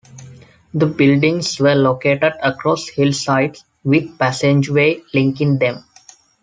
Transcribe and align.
The 0.73 0.87
buildings 0.87 1.59
were 1.59 1.75
located 1.75 2.33
across 2.41 2.87
hillsides, 2.89 3.63
with 3.83 4.17
passageways 4.17 5.03
linking 5.13 5.59
them. 5.59 5.83